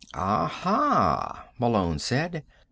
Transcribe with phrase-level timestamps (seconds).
[0.15, 2.43] "Aha," Malone said.